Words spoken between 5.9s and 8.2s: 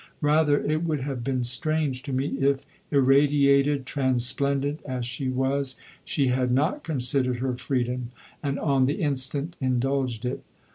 she had not considered her freedom